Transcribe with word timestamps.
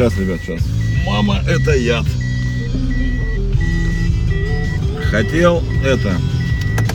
Сейчас, 0.00 0.18
ребят, 0.18 0.40
сейчас. 0.42 0.66
Мама, 1.06 1.40
это 1.46 1.76
яд. 1.76 2.06
Хотел 5.10 5.62
это. 5.84 6.14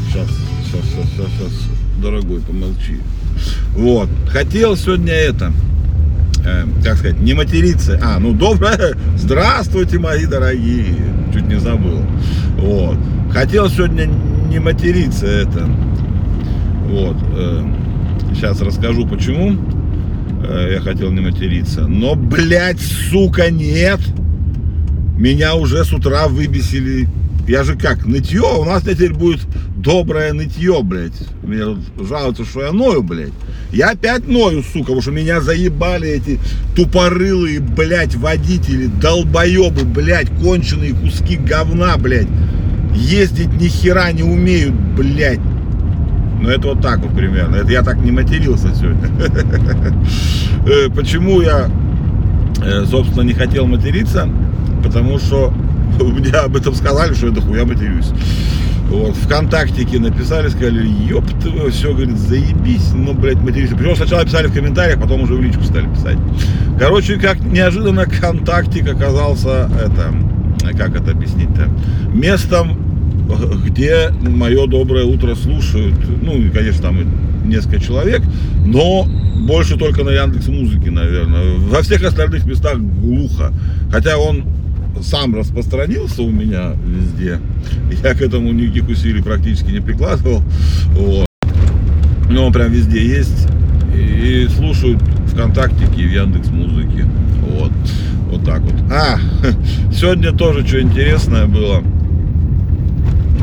Сейчас, 0.08 0.28
сейчас, 0.66 0.82
сейчас, 0.86 1.06
сейчас, 1.12 1.28
сейчас. 1.38 1.52
Дорогой, 2.02 2.42
помолчи. 2.42 2.98
Вот. 3.76 4.10
Хотел 4.28 4.76
сегодня 4.76 5.14
это. 5.14 5.54
Э, 6.44 6.66
как 6.84 6.98
сказать, 6.98 7.22
не 7.22 7.36
материться. 7.36 8.02
А, 8.04 8.18
ну 8.18 8.34
доброе. 8.34 8.98
Здравствуйте, 9.18 10.00
мои 10.00 10.26
дорогие. 10.26 10.96
Чуть 11.32 11.48
не 11.48 11.60
забыл. 11.60 12.02
Вот. 12.58 12.98
Хотел 13.32 13.70
сегодня 13.70 14.06
не 14.50 14.58
материться 14.58 15.28
это. 15.28 15.70
Вот. 16.88 17.18
Э, 17.38 17.64
сейчас 18.34 18.60
расскажу 18.62 19.06
почему 19.06 19.75
я 20.72 20.80
хотел 20.82 21.12
не 21.12 21.22
материться. 21.22 21.88
Но, 21.88 22.16
блядь, 22.16 22.80
сука, 22.80 23.50
нет. 23.50 24.00
Меня 25.18 25.56
уже 25.56 25.84
с 25.84 25.94
утра 25.94 26.28
выбесили. 26.28 27.08
Я 27.48 27.64
же 27.64 27.76
как, 27.76 28.06
нытье, 28.06 28.42
у 28.42 28.66
нас 28.66 28.84
теперь 28.84 29.14
будет 29.14 29.42
доброе 29.78 30.34
нытье, 30.34 30.82
блядь. 30.82 31.14
Мне 31.44 31.64
тут 31.64 32.08
жалуются, 32.08 32.44
что 32.44 32.64
я 32.64 32.72
ною, 32.72 33.04
блядь. 33.04 33.34
Я 33.72 33.92
опять 33.92 34.28
ною, 34.28 34.64
сука, 34.64 34.86
потому 34.86 35.02
что 35.02 35.12
меня 35.12 35.42
заебали 35.42 36.10
эти 36.10 36.40
тупорылые, 36.76 37.60
блядь, 37.60 38.16
водители, 38.16 38.88
долбоебы, 38.88 39.84
блядь, 39.84 40.30
конченые 40.42 40.94
куски 40.94 41.38
говна, 41.38 41.98
блядь. 41.98 42.28
Ездить 42.96 43.54
ни 43.62 43.68
хера 43.68 44.12
не 44.12 44.24
умеют, 44.24 44.74
блядь. 44.74 45.40
Ну 46.42 46.50
это 46.50 46.68
вот 46.68 46.82
так 46.82 47.00
вот 47.00 47.16
примерно. 47.16 47.56
Это 47.56 47.72
я 47.72 47.84
так 47.84 47.98
не 47.98 48.12
матерился 48.12 48.74
сегодня. 48.76 49.10
Э, 50.68 50.90
почему 50.90 51.42
я, 51.42 51.70
э, 52.64 52.86
собственно, 52.86 53.22
не 53.22 53.34
хотел 53.34 53.68
материться? 53.68 54.28
Потому 54.84 55.20
что 55.20 55.54
мне 56.00 56.32
об 56.32 56.56
этом 56.56 56.74
сказали, 56.74 57.14
что 57.14 57.28
я 57.28 57.34
дохуя 57.34 57.66
матерюсь. 57.66 58.12
Вот, 58.90 59.16
ВКонтактике 59.16 60.00
написали, 60.00 60.50
сказали, 60.50 60.88
ёб 60.88 61.26
ты, 61.42 61.72
все, 61.72 61.92
говорит, 61.94 62.18
заебись, 62.18 62.94
ну, 62.94 63.14
блядь, 63.14 63.42
матерись. 63.42 63.70
Причем 63.70 63.96
сначала 63.96 64.24
писали 64.24 64.48
в 64.48 64.54
комментариях, 64.54 65.00
потом 65.00 65.22
уже 65.22 65.34
в 65.34 65.42
личку 65.42 65.64
стали 65.64 65.88
писать. 65.88 66.18
Короче, 66.80 67.18
как 67.18 67.40
неожиданно 67.40 68.06
ВКонтактик 68.06 68.88
оказался, 68.88 69.70
это, 69.84 70.14
как 70.78 70.96
это 70.96 71.12
объяснить-то, 71.12 71.68
местом, 72.14 72.85
где 73.66 74.10
мое 74.22 74.68
доброе 74.68 75.06
утро 75.06 75.36
слушают, 75.36 75.96
ну, 76.22 76.34
конечно, 76.54 76.84
там 76.84 76.98
несколько 77.46 77.80
человек, 77.80 78.22
но 78.66 79.08
больше 79.36 79.78
только 79.78 80.04
на 80.04 80.10
Яндекс 80.10 80.48
Музыке, 80.48 80.92
наверное. 80.92 81.58
Во 81.58 81.82
всех 81.82 82.04
остальных 82.04 82.46
местах 82.46 82.78
глухо. 82.80 83.54
Хотя 83.92 84.18
он 84.18 84.44
сам 85.02 85.36
распространился 85.36 86.22
у 86.22 86.30
меня 86.30 86.74
везде. 86.86 87.40
Я 88.04 88.14
к 88.14 88.22
этому 88.22 88.52
никаких 88.52 88.90
усилий 88.90 89.22
практически 89.22 89.72
не 89.72 89.82
прикладывал. 89.82 90.42
Вот. 90.92 91.26
Но 92.30 92.48
он 92.48 92.54
прям 92.54 92.72
везде 92.72 93.06
есть. 93.06 93.48
И 93.94 94.48
слушают 94.56 95.02
ВКонтактике 95.32 96.02
и 96.02 96.08
в 96.08 96.12
Яндекс 96.12 96.50
Музыке. 96.50 97.06
Вот. 97.42 97.72
Вот 98.32 98.46
так 98.46 98.62
вот. 98.62 98.74
А, 98.92 99.20
сегодня 99.94 100.32
тоже 100.32 100.66
что 100.66 100.82
интересное 100.82 101.46
было. 101.46 101.84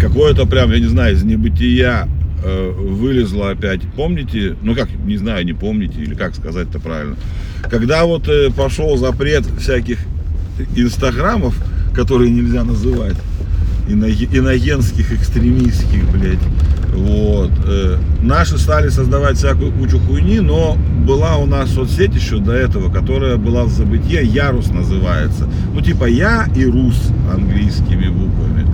Какое-то 0.03 0.47
прям, 0.47 0.73
я 0.73 0.81
не 0.81 0.89
знаю, 0.89 1.15
из 1.15 1.23
небытия 1.23 2.09
э, 2.43 2.71
вылезло 2.73 3.51
опять. 3.51 3.83
Помните? 3.95 4.57
Ну 4.61 4.75
как, 4.75 4.89
не 5.07 5.17
знаю, 5.17 5.47
не 5.47 5.53
помните, 5.53 6.01
или 6.01 6.15
как 6.15 6.35
сказать-то 6.35 6.81
правильно. 6.81 7.15
Когда 7.71 8.05
вот 8.05 8.27
э, 8.27 8.51
пошел 8.51 8.97
запрет 8.97 9.45
всяких 9.61 9.99
инстаграмов, 10.75 11.57
которые 11.95 12.33
нельзя 12.33 12.65
называть, 12.65 13.17
иногенских, 13.89 15.13
экстремистских, 15.13 16.11
блядь. 16.11 16.43
Вот. 16.93 17.53
Э, 17.67 17.97
наши 18.23 18.59
стали 18.59 18.89
создавать 18.89 19.37
всякую 19.37 19.71
кучу 19.71 20.01
хуйни, 20.01 20.41
но 20.41 20.77
была 21.07 21.37
у 21.37 21.47
нас 21.47 21.71
соцсеть 21.71 22.15
еще 22.15 22.39
до 22.39 22.53
этого, 22.53 22.93
которая 22.93 23.37
была 23.37 23.65
в 23.65 23.71
забытье, 23.71 24.25
Ярус 24.25 24.69
называется. 24.69 25.49
Ну, 25.73 25.81
типа 25.81 26.07
я 26.07 26.49
и 26.57 26.65
Рус 26.67 27.11
английскими 27.33 28.09
буквами. 28.09 28.67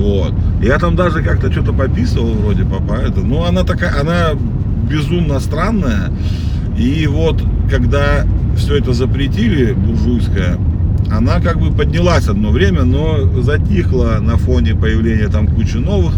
Вот. 0.00 0.32
Я 0.62 0.78
там 0.78 0.96
даже 0.96 1.22
как-то 1.22 1.52
что-то 1.52 1.74
пописывал 1.74 2.32
вроде 2.32 2.64
по 2.64 2.92
это. 2.94 3.20
Но 3.20 3.44
она 3.44 3.64
такая, 3.64 4.00
она 4.00 4.30
безумно 4.90 5.38
странная. 5.40 6.10
И 6.78 7.06
вот, 7.06 7.42
когда 7.70 8.24
все 8.56 8.78
это 8.78 8.94
запретили, 8.94 9.72
буржуйское, 9.72 10.56
она 11.10 11.40
как 11.40 11.60
бы 11.60 11.70
поднялась 11.70 12.28
одно 12.28 12.50
время, 12.50 12.84
но 12.84 13.42
затихла 13.42 14.18
на 14.22 14.38
фоне 14.38 14.74
появления 14.74 15.28
там 15.28 15.46
кучи 15.46 15.76
новых. 15.76 16.14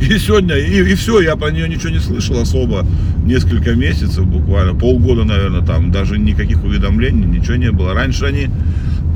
И 0.00 0.16
сегодня, 0.18 0.54
и, 0.54 0.92
и 0.92 0.94
все, 0.94 1.20
я 1.20 1.34
про 1.34 1.50
нее 1.50 1.68
ничего 1.68 1.88
не 1.88 1.98
слышал 1.98 2.40
особо. 2.40 2.86
Несколько 3.24 3.74
месяцев 3.74 4.24
буквально, 4.24 4.78
полгода, 4.78 5.24
наверное, 5.24 5.62
там 5.62 5.90
даже 5.90 6.16
никаких 6.16 6.62
уведомлений, 6.62 7.26
ничего 7.26 7.56
не 7.56 7.72
было. 7.72 7.92
Раньше 7.92 8.26
они 8.26 8.50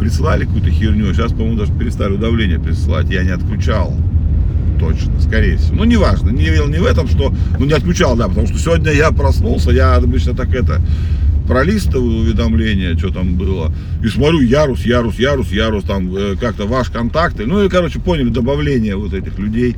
присылали 0.01 0.47
какую-то 0.47 0.71
херню, 0.71 1.13
сейчас, 1.13 1.33
по-моему, 1.33 1.59
даже 1.59 1.73
перестали 1.73 2.15
уведомления 2.15 2.59
присылать. 2.59 3.11
Я 3.11 3.23
не 3.23 3.31
отключал 3.31 3.95
точно, 4.81 5.21
скорее 5.21 5.59
всего. 5.59 5.77
Ну, 5.77 5.85
неважно, 5.85 6.31
не, 6.31 6.45
не 6.45 6.79
в 6.79 6.87
этом, 6.87 7.07
что, 7.07 7.35
ну, 7.59 7.67
не 7.67 7.75
отключал, 7.75 8.17
да, 8.17 8.29
потому 8.29 8.47
что 8.47 8.59
сегодня 8.59 8.93
я 8.93 9.11
проснулся, 9.11 9.71
я 9.71 9.97
обычно 9.97 10.35
так 10.35 10.55
это, 10.55 10.81
пролистываю 11.47 12.21
уведомления, 12.21 12.97
что 12.97 13.11
там 13.11 13.35
было, 13.35 13.71
и 14.03 14.09
смотрю, 14.09 14.41
ярус, 14.41 14.87
ярус, 14.87 15.19
ярус, 15.19 15.53
ярус, 15.53 15.85
там 15.85 16.17
э, 16.17 16.37
как-то 16.41 16.67
ваш 16.67 16.89
контакт, 16.89 17.37
ну 17.45 17.63
и, 17.63 17.69
короче, 17.69 18.01
поняли 18.01 18.31
добавление 18.31 18.97
вот 18.97 19.13
этих 19.13 19.39
людей. 19.39 19.77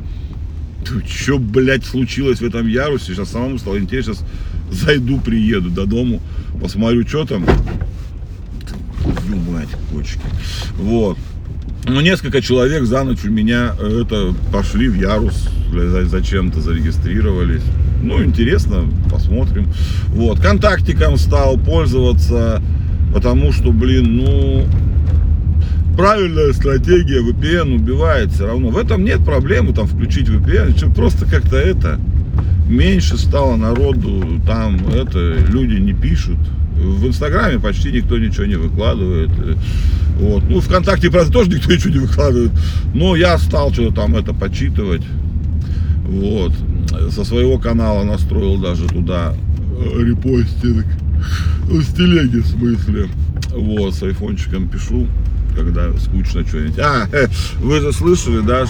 Что, 1.08 1.38
блядь, 1.38 1.84
случилось 1.84 2.40
в 2.40 2.44
этом 2.44 2.68
ярусе? 2.68 3.14
Сейчас 3.14 3.30
самому 3.30 3.58
стало 3.58 3.78
интересно, 3.78 4.14
сейчас 4.14 4.24
зайду, 4.70 5.18
приеду 5.20 5.70
до 5.70 5.86
дому, 5.86 6.20
посмотрю, 6.60 7.06
что 7.06 7.24
там. 7.24 7.44
Мать, 9.62 9.76
кочки. 9.92 10.20
Вот. 10.76 11.16
Ну, 11.84 12.00
несколько 12.00 12.42
человек 12.42 12.82
за 12.84 13.04
ночь 13.04 13.24
у 13.24 13.30
меня 13.30 13.74
э, 13.78 14.02
это 14.02 14.34
пошли 14.52 14.88
в 14.88 14.96
Ярус, 14.96 15.48
зачем-то 16.06 16.60
зарегистрировались. 16.60 17.62
Ну, 18.02 18.24
интересно, 18.24 18.84
посмотрим. 19.08 19.68
Вот, 20.08 20.40
контактиком 20.40 21.16
стал 21.16 21.58
пользоваться, 21.58 22.60
потому 23.14 23.52
что, 23.52 23.70
блин, 23.70 24.16
ну, 24.16 24.66
правильная 25.96 26.52
стратегия 26.52 27.20
VPN 27.20 27.76
убивает 27.76 28.32
все 28.32 28.46
равно. 28.46 28.70
В 28.70 28.78
этом 28.78 29.04
нет 29.04 29.24
проблемы, 29.24 29.72
там, 29.72 29.86
включить 29.86 30.28
VPN, 30.28 30.92
просто 30.92 31.24
как-то 31.24 31.56
это, 31.56 32.00
меньше 32.72 33.16
стало 33.18 33.56
народу, 33.56 34.40
там, 34.46 34.88
это, 34.88 35.36
люди 35.48 35.74
не 35.74 35.92
пишут. 35.92 36.38
В 36.76 37.06
Инстаграме 37.06 37.60
почти 37.60 37.92
никто 37.92 38.18
ничего 38.18 38.46
не 38.46 38.56
выкладывает. 38.56 39.30
Вот. 40.18 40.42
Ну, 40.48 40.60
ВКонтакте, 40.60 41.10
правда, 41.10 41.32
тоже 41.32 41.50
никто 41.50 41.72
ничего 41.74 41.90
не 41.90 41.98
выкладывает. 41.98 42.50
Но 42.94 43.14
я 43.14 43.38
стал 43.38 43.72
что-то 43.72 43.94
там 43.94 44.16
это 44.16 44.32
почитывать. 44.32 45.02
Вот. 46.06 46.52
Со 47.10 47.24
своего 47.24 47.58
канала 47.58 48.04
настроил 48.04 48.58
даже 48.58 48.88
туда 48.88 49.34
э, 49.78 50.02
репостинг. 50.02 50.86
С 51.70 51.94
телеги 51.94 52.38
в 52.38 52.46
смысле. 52.46 53.08
Вот, 53.54 53.94
с 53.94 54.02
айфончиком 54.02 54.68
пишу, 54.68 55.06
когда 55.54 55.92
скучно 55.98 56.46
что-нибудь. 56.46 56.78
А, 56.78 57.06
вы 57.60 57.80
же 57.80 57.92
слышали, 57.92 58.40
да, 58.40 58.66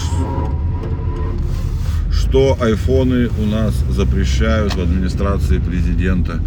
что 2.13 2.57
айфоны 2.59 3.29
у 3.41 3.45
нас 3.45 3.73
запрещают 3.89 4.75
в 4.75 4.81
администрации 4.81 5.59
президента. 5.59 6.39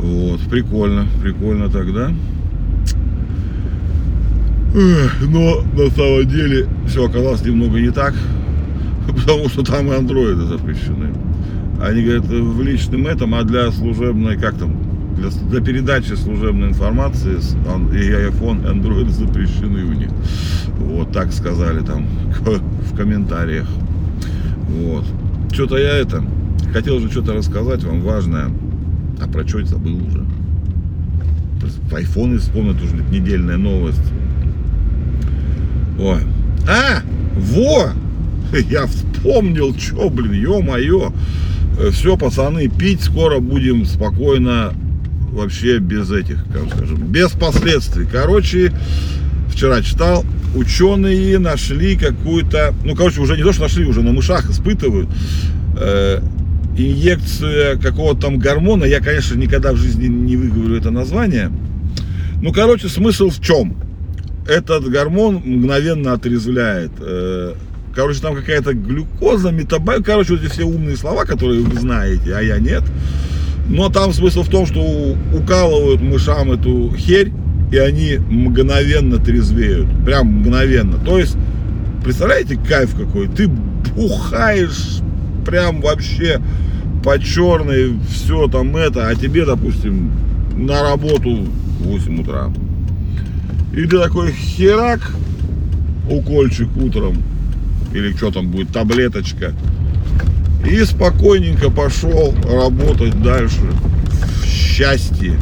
Вот, 0.00 0.40
прикольно, 0.48 1.06
прикольно 1.20 1.68
тогда. 1.68 2.12
Но 4.74 5.62
на 5.72 5.90
самом 5.90 6.28
деле 6.28 6.68
все 6.86 7.06
оказалось 7.06 7.42
немного 7.42 7.80
не 7.80 7.90
так, 7.90 8.14
потому 9.06 9.48
что 9.48 9.64
там 9.64 9.90
и 9.92 9.96
андроиды 9.96 10.44
запрещены. 10.44 11.12
Они 11.82 12.02
говорят, 12.02 12.26
в 12.26 12.62
личном 12.62 13.06
этом, 13.06 13.34
а 13.34 13.44
для 13.44 13.70
служебной, 13.72 14.36
как 14.36 14.58
там, 14.58 14.76
для, 15.16 15.30
для 15.30 15.60
передачи 15.60 16.12
служебной 16.14 16.68
информации 16.68 17.34
и 17.34 18.10
iPhone, 18.10 18.62
и 18.62 18.72
Android 18.72 19.08
запрещены 19.10 19.84
у 19.84 19.92
них. 19.92 20.10
Вот 20.76 21.12
так 21.12 21.32
сказали 21.32 21.84
там 21.84 22.06
в 22.92 22.96
комментариях. 22.96 23.68
Вот. 24.68 25.04
Что-то 25.52 25.78
я 25.78 25.96
это, 25.96 26.22
хотел 26.72 27.00
же 27.00 27.10
что-то 27.10 27.32
рассказать 27.32 27.82
вам 27.84 28.00
важное, 28.02 28.50
а 29.20 29.28
про 29.28 29.46
что 29.46 29.64
забыл 29.64 29.96
уже. 29.96 30.24
Айфоны 31.92 32.38
вспомнят 32.38 32.76
уже 32.82 32.96
недельная 33.10 33.56
новость. 33.56 34.12
Ой. 35.98 36.20
А, 36.68 37.02
во! 37.34 37.92
Я 38.70 38.86
вспомнил, 38.86 39.74
что, 39.76 40.10
блин, 40.10 40.32
ё-моё. 40.32 41.12
Все, 41.92 42.16
пацаны, 42.16 42.68
пить 42.68 43.02
скоро 43.02 43.38
будем 43.38 43.84
спокойно 43.84 44.72
вообще 45.32 45.78
без 45.78 46.10
этих, 46.10 46.44
как 46.52 46.74
скажем, 46.74 47.06
без 47.06 47.30
последствий. 47.30 48.06
Короче, 48.10 48.72
вчера 49.48 49.82
читал, 49.82 50.24
ученые 50.54 51.38
нашли 51.38 51.96
какую-то, 51.96 52.74
ну, 52.84 52.94
короче, 52.94 53.20
уже 53.20 53.36
не 53.36 53.42
то, 53.42 53.52
что 53.52 53.62
нашли, 53.62 53.84
уже 53.84 54.02
на 54.02 54.12
мышах 54.12 54.50
испытывают, 54.50 55.08
э, 55.78 56.20
инъекция 56.76 57.76
какого-то 57.76 58.22
там 58.22 58.38
гормона. 58.38 58.84
Я, 58.84 59.00
конечно, 59.00 59.36
никогда 59.36 59.72
в 59.72 59.76
жизни 59.76 60.06
не 60.06 60.36
выговорю 60.36 60.76
это 60.76 60.90
название. 60.90 61.50
Ну, 62.40 62.52
короче, 62.52 62.88
смысл 62.88 63.30
в 63.30 63.40
чем? 63.40 63.76
Этот 64.46 64.88
гормон 64.88 65.42
мгновенно 65.44 66.12
отрезвляет. 66.12 66.92
Э, 67.00 67.54
короче, 67.94 68.20
там 68.20 68.34
какая-то 68.34 68.74
глюкоза, 68.74 69.50
метаболизм. 69.50 70.04
Короче, 70.04 70.34
вот 70.34 70.42
эти 70.42 70.50
все 70.50 70.64
умные 70.64 70.96
слова, 70.96 71.24
которые 71.24 71.60
вы 71.62 71.78
знаете, 71.78 72.34
а 72.34 72.40
я 72.40 72.58
нет. 72.58 72.84
Но 73.68 73.90
там 73.90 74.14
смысл 74.14 74.42
в 74.42 74.48
том, 74.48 74.66
что 74.66 74.80
укалывают 75.34 76.00
мышам 76.00 76.52
эту 76.52 76.94
херь, 76.96 77.32
и 77.70 77.76
они 77.76 78.16
мгновенно 78.16 79.18
трезвеют. 79.18 79.88
Прям 80.04 80.26
мгновенно. 80.26 80.98
То 80.98 81.18
есть, 81.18 81.36
представляете, 82.02 82.56
кайф 82.56 82.94
какой? 82.94 83.28
Ты 83.28 83.48
бухаешь 83.48 85.00
прям 85.46 85.80
вообще 85.80 86.40
по 87.04 87.18
черной, 87.18 87.98
все 88.10 88.48
там 88.48 88.76
это, 88.76 89.08
а 89.08 89.14
тебе, 89.14 89.44
допустим, 89.44 90.10
на 90.56 90.82
работу 90.82 91.46
в 91.80 91.84
8 91.84 92.20
утра. 92.20 92.50
И 93.72 93.82
ты 93.82 93.98
такой 93.98 94.32
херак, 94.32 95.12
укольчик 96.10 96.68
утром, 96.76 97.22
или 97.94 98.12
что 98.12 98.30
там 98.30 98.48
будет, 98.48 98.70
таблеточка, 98.70 99.52
и 100.68 100.82
спокойненько 100.84 101.70
пошел 101.70 102.34
работать 102.44 103.22
дальше 103.22 103.60
в 104.42 104.44
счастье. 104.44 105.34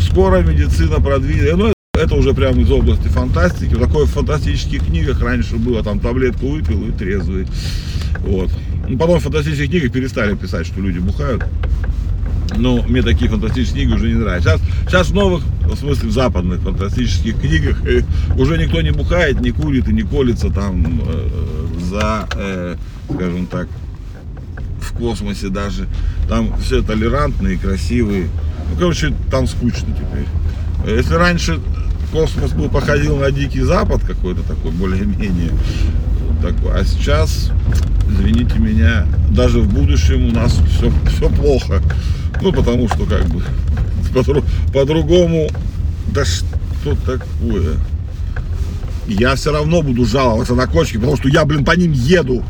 Скоро 0.00 0.42
медицина 0.42 1.00
продвинет. 1.00 1.56
Ну, 1.56 1.72
это 1.94 2.14
уже 2.14 2.34
прямо 2.34 2.60
из 2.60 2.70
области 2.70 3.08
фантастики. 3.08 3.74
В 3.74 4.06
фантастических 4.06 4.84
книгах 4.86 5.20
раньше 5.22 5.56
было, 5.56 5.82
там 5.82 6.00
таблетку 6.00 6.48
выпил 6.48 6.88
и 6.88 6.92
трезвый. 6.92 7.46
Вот. 8.20 8.50
Ну, 8.88 8.98
потом 8.98 9.18
в 9.18 9.22
фантастических 9.22 9.68
книгах 9.68 9.92
перестали 9.92 10.34
писать, 10.34 10.66
что 10.66 10.80
люди 10.80 10.98
бухают. 10.98 11.44
Но 12.56 12.82
мне 12.82 13.02
такие 13.02 13.30
фантастические 13.30 13.84
книги 13.84 13.96
уже 13.96 14.08
не 14.08 14.14
нравятся. 14.14 14.50
Сейчас, 14.50 14.60
сейчас 14.86 15.08
в 15.08 15.14
новых, 15.14 15.42
в 15.62 15.76
смысле 15.76 16.08
в 16.08 16.12
западных 16.12 16.60
фантастических 16.60 17.40
книгах 17.40 17.84
э, 17.86 18.02
уже 18.38 18.56
никто 18.56 18.80
не 18.80 18.92
бухает, 18.92 19.40
не 19.40 19.50
курит 19.50 19.88
и 19.88 19.92
не 19.92 20.02
колется 20.02 20.50
там 20.50 21.02
э, 21.06 21.28
за, 21.90 22.28
э, 22.36 22.76
скажем 23.12 23.46
так, 23.46 23.68
в 24.96 24.98
космосе 24.98 25.48
даже. 25.48 25.86
Там 26.28 26.58
все 26.60 26.82
толерантные, 26.82 27.58
красивые. 27.58 28.28
Ну, 28.70 28.78
короче, 28.78 29.14
там 29.30 29.46
скучно 29.46 29.94
теперь. 29.94 30.96
Если 30.96 31.14
раньше 31.14 31.60
космос 32.12 32.52
был 32.52 32.68
походил 32.68 33.16
на 33.16 33.30
дикий 33.30 33.60
запад 33.60 34.02
какой-то 34.04 34.42
такой, 34.42 34.70
более-менее 34.70 35.50
такой, 36.42 36.80
а 36.80 36.84
сейчас, 36.84 37.50
извините 38.08 38.58
меня, 38.58 39.06
даже 39.30 39.60
в 39.60 39.72
будущем 39.72 40.28
у 40.28 40.32
нас 40.32 40.58
все, 40.76 40.92
все 41.10 41.28
плохо. 41.28 41.82
Ну, 42.40 42.52
потому 42.52 42.88
что 42.88 43.04
как 43.06 43.24
бы 43.26 43.42
по-другому, 44.72 45.48
да 46.08 46.24
что 46.24 46.94
такое? 47.04 47.76
Я 49.06 49.34
все 49.36 49.52
равно 49.52 49.82
буду 49.82 50.04
жаловаться 50.04 50.54
на 50.54 50.66
кочки, 50.66 50.96
потому 50.96 51.16
что 51.16 51.28
я, 51.28 51.44
блин, 51.44 51.64
по 51.64 51.72
ним 51.72 51.92
еду. 51.92 52.44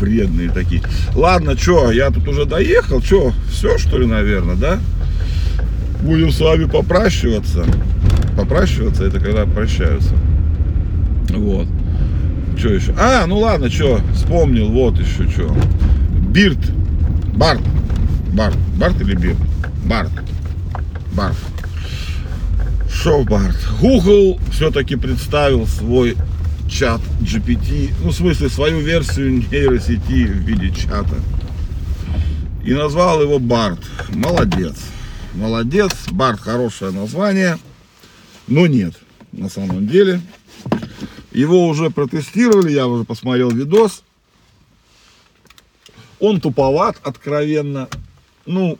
Вредные 0.00 0.50
такие. 0.50 0.82
Ладно, 1.14 1.56
что, 1.56 1.90
я 1.90 2.10
тут 2.10 2.26
уже 2.28 2.44
доехал, 2.44 3.02
что, 3.02 3.32
все 3.50 3.78
что 3.78 3.98
ли, 3.98 4.06
наверное, 4.06 4.56
да? 4.56 4.78
Будем 6.02 6.30
с 6.30 6.40
вами 6.40 6.66
попрощиваться. 6.66 7.64
Попрощиваться, 8.36 9.04
это 9.04 9.18
когда 9.18 9.44
прощаются. 9.46 10.14
Вот. 11.30 11.66
Что 12.56 12.68
еще? 12.68 12.94
А, 12.98 13.26
ну 13.26 13.38
ладно, 13.38 13.70
что, 13.70 14.00
вспомнил, 14.14 14.68
вот 14.68 14.98
еще 14.98 15.28
что. 15.28 15.54
Бирт. 16.30 16.58
Барт. 17.34 17.62
Барт. 18.32 18.56
Барт 18.76 19.00
или 19.00 19.14
Бирт? 19.14 19.38
Барт. 19.84 20.10
Барт. 21.12 21.36
Шо 22.92 23.22
Барт? 23.24 23.56
Google 23.80 24.40
все-таки 24.52 24.96
представил 24.96 25.66
свой 25.66 26.16
чат 26.68 27.00
GPT, 27.20 27.90
ну, 28.02 28.10
в 28.10 28.14
смысле, 28.14 28.48
свою 28.48 28.80
версию 28.80 29.38
нейросети 29.38 30.26
в 30.26 30.38
виде 30.44 30.70
чата. 30.70 31.16
И 32.64 32.72
назвал 32.72 33.22
его 33.22 33.38
Барт. 33.38 33.80
Молодец. 34.10 34.76
Молодец. 35.34 35.92
Барт 36.10 36.40
хорошее 36.40 36.90
название. 36.90 37.58
Но 38.46 38.66
нет, 38.66 38.94
на 39.32 39.48
самом 39.48 39.86
деле. 39.86 40.20
Его 41.32 41.68
уже 41.68 41.90
протестировали, 41.90 42.72
я 42.72 42.86
уже 42.86 43.04
посмотрел 43.04 43.50
видос. 43.50 44.02
Он 46.20 46.40
туповат, 46.40 46.98
откровенно. 47.02 47.88
Ну, 48.44 48.78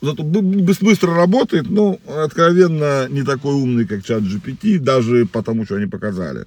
зато 0.00 0.22
быстро 0.22 1.14
работает, 1.14 1.70
но 1.70 1.98
откровенно 2.06 3.08
не 3.08 3.22
такой 3.22 3.54
умный, 3.54 3.86
как 3.86 4.04
чат 4.04 4.22
GPT, 4.22 4.78
даже 4.78 5.26
потому, 5.26 5.64
что 5.64 5.76
они 5.76 5.86
показали. 5.86 6.46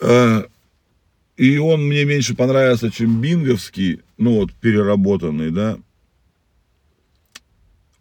Э, 0.00 0.44
и 1.36 1.58
он 1.58 1.86
мне 1.86 2.04
меньше 2.04 2.34
понравился, 2.34 2.90
чем 2.90 3.20
бинговский, 3.20 4.00
ну 4.16 4.36
вот 4.36 4.52
переработанный, 4.52 5.50
да. 5.50 5.78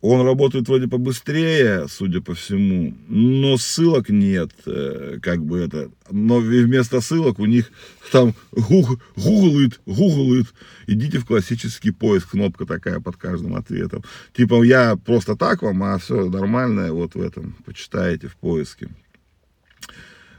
Он 0.08 0.24
работает 0.24 0.68
вроде 0.68 0.88
побыстрее, 0.88 1.88
судя 1.90 2.22
по 2.22 2.36
всему, 2.36 2.94
но 3.08 3.58
ссылок 3.58 4.10
нет, 4.10 4.52
э, 4.68 5.18
как 5.20 5.44
бы 5.44 5.58
это. 5.58 5.90
Но 6.12 6.38
вместо 6.38 7.02
ссылок 7.02 7.40
у 7.40 7.46
них 7.46 7.72
там 8.12 8.36
гуглит, 8.52 9.82
гуглит. 9.88 10.54
Идите 10.86 11.18
в 11.18 11.26
классический 11.26 11.90
поиск, 11.90 12.32
кнопка 12.32 12.68
такая 12.68 13.00
под 13.00 13.16
каждым 13.16 13.56
ответом. 13.56 14.04
Типа 14.38 14.62
я 14.64 14.96
просто 14.96 15.36
так 15.36 15.64
вам, 15.64 15.82
а 15.82 15.98
все 15.98 16.30
нормальное 16.30 16.92
вот 16.92 17.16
в 17.16 17.22
этом, 17.22 17.56
почитаете 17.66 18.28
в 18.28 18.36
поиске. 18.36 18.90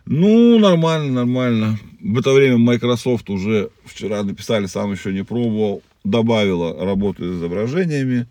Ну, 0.06 0.58
нормально, 0.58 1.12
нормально. 1.12 1.78
В 2.00 2.18
это 2.18 2.32
время 2.32 2.58
Microsoft 2.58 3.28
уже 3.28 3.70
вчера 3.84 4.22
написали, 4.22 4.66
сам 4.66 4.92
еще 4.92 5.12
не 5.12 5.24
пробовал, 5.24 5.82
добавила 6.04 6.84
работу 6.84 7.24
с 7.24 7.36
изображениями 7.36 8.28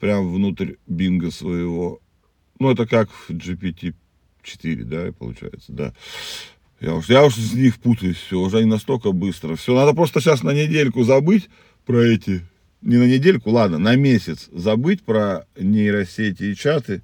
прям 0.00 0.32
внутрь 0.32 0.74
бинга 0.86 1.30
своего. 1.30 2.00
Ну, 2.58 2.70
это 2.70 2.86
как 2.86 3.08
в 3.10 3.30
GPT-4, 3.30 4.84
да, 4.84 5.12
получается, 5.12 5.72
да. 5.72 5.94
Я 6.80 6.94
уж, 6.94 7.08
я 7.08 7.24
уж 7.24 7.38
из 7.38 7.54
них 7.54 7.78
путаюсь, 7.78 8.16
все, 8.16 8.38
уже 8.38 8.58
не 8.58 8.70
настолько 8.70 9.12
быстро. 9.12 9.56
Все, 9.56 9.74
надо 9.74 9.94
просто 9.94 10.20
сейчас 10.20 10.42
на 10.42 10.50
недельку 10.50 11.04
забыть 11.04 11.48
про 11.86 12.02
эти, 12.02 12.42
не 12.82 12.96
на 12.96 13.06
недельку, 13.06 13.50
ладно, 13.50 13.78
на 13.78 13.96
месяц 13.96 14.48
забыть 14.52 15.02
про 15.02 15.46
нейросети 15.58 16.44
и 16.44 16.54
чаты, 16.54 17.02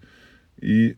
и 0.60 0.96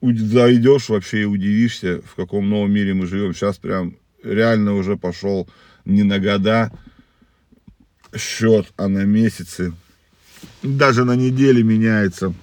зайдешь 0.00 0.88
вообще 0.88 1.22
и 1.22 1.24
удивишься, 1.26 2.02
в 2.02 2.14
каком 2.14 2.48
новом 2.48 2.72
мире 2.72 2.94
мы 2.94 3.06
живем. 3.06 3.34
Сейчас 3.34 3.58
прям 3.58 3.96
реально 4.22 4.74
уже 4.74 4.96
пошел 4.96 5.48
не 5.84 6.02
на 6.02 6.18
года 6.18 6.70
счет, 8.16 8.66
а 8.76 8.88
на 8.88 9.04
месяцы 9.04 9.72
даже 10.62 11.04
на 11.04 11.16
неделе 11.16 11.62
меняется 11.62 12.34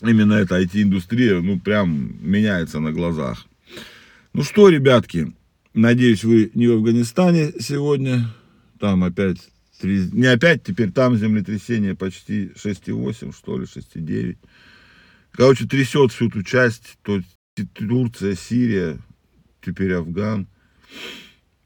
именно 0.00 0.34
эта 0.34 0.60
IT-индустрия, 0.60 1.40
ну, 1.40 1.58
прям 1.58 2.16
меняется 2.20 2.80
на 2.80 2.92
глазах. 2.92 3.46
Ну 4.32 4.42
что, 4.42 4.68
ребятки, 4.68 5.32
надеюсь, 5.72 6.24
вы 6.24 6.50
не 6.54 6.68
в 6.68 6.72
Афганистане 6.72 7.52
сегодня. 7.60 8.26
Там 8.80 9.04
опять, 9.04 9.38
не 9.82 10.26
опять, 10.26 10.62
теперь 10.64 10.90
там 10.90 11.16
землетрясение 11.16 11.94
почти 11.94 12.52
6,8, 12.56 13.34
что 13.34 13.58
ли, 13.58 13.64
6,9. 13.64 14.36
Короче, 15.36 15.66
трясет 15.66 16.12
всю 16.12 16.30
ту 16.30 16.42
часть, 16.42 16.96
то 17.02 17.20
Турция, 17.74 18.34
Сирия, 18.34 18.98
теперь 19.60 19.94
Афган 19.94 20.46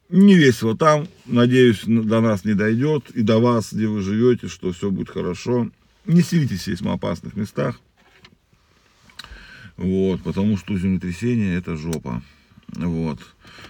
не 0.08 0.36
весело 0.36 0.76
там. 0.76 1.06
Надеюсь, 1.26 1.82
до 1.84 2.20
нас 2.20 2.44
не 2.44 2.54
дойдет. 2.54 3.10
И 3.10 3.22
до 3.22 3.38
вас, 3.38 3.72
где 3.72 3.86
вы 3.86 4.00
живете, 4.00 4.48
что 4.48 4.72
все 4.72 4.90
будет 4.90 5.10
хорошо. 5.10 5.70
Не 6.06 6.22
селитесь 6.22 6.60
в 6.60 6.64
сейсмоопасных 6.64 7.36
местах. 7.36 7.78
Вот, 9.76 10.22
потому 10.22 10.56
что 10.56 10.76
землетрясение 10.76 11.56
это 11.56 11.76
жопа. 11.76 12.22
Вот. 12.68 13.20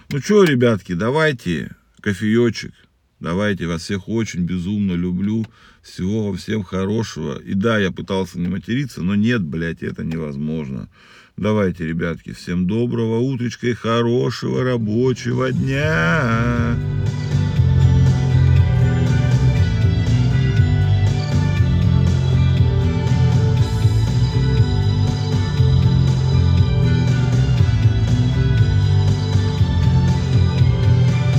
Ну 0.09 0.19
что, 0.19 0.43
ребятки, 0.43 0.93
давайте 0.93 1.75
кофеечек. 2.01 2.73
Давайте, 3.19 3.67
вас 3.67 3.83
всех 3.83 4.07
очень 4.07 4.45
безумно 4.45 4.93
люблю. 4.93 5.45
Всего 5.81 6.27
вам 6.27 6.37
всем 6.37 6.63
хорошего. 6.63 7.37
И 7.39 7.53
да, 7.53 7.77
я 7.77 7.91
пытался 7.91 8.39
не 8.39 8.47
материться, 8.47 9.01
но 9.01 9.15
нет, 9.15 9.41
блядь, 9.41 9.83
это 9.83 10.03
невозможно. 10.03 10.89
Давайте, 11.35 11.87
ребятки, 11.87 12.33
всем 12.33 12.67
доброго 12.67 13.19
утречка 13.19 13.67
и 13.67 13.73
хорошего 13.73 14.63
рабочего 14.63 15.51
дня. 15.51 16.77